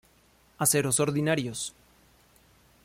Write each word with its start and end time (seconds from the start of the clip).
Aceros 0.63 0.99
ordinarios. 1.05 1.59